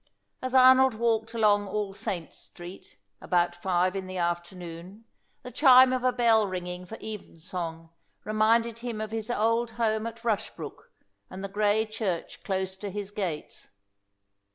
[0.41, 5.05] As Arnold walked along All Saints' Street, about five in the afternoon,
[5.43, 7.91] the chime of a bell ringing for evensong
[8.23, 10.91] reminded him of his old home at Rushbrook
[11.29, 13.69] and the grey church close to his gates.